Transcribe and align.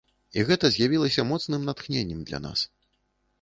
І 0.39 0.45
гэта 0.47 0.71
з'явілася 0.75 1.25
моцным 1.33 1.67
натхненнем 1.69 2.25
для 2.31 2.39
нас! 2.47 2.59